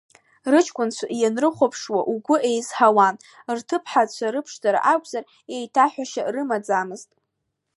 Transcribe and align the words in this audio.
Рыҷкәынцәа 0.51 1.05
ианрыхәаԥшуа 1.21 1.99
угәы 2.13 2.37
еизҳауан, 2.49 3.15
рҭыԥҳацәа 3.55 4.33
рыԥшӡара 4.33 4.79
акәзар, 4.93 5.23
еиҭаҳәашьа 5.55 6.23
рымаӡамызт. 6.33 7.09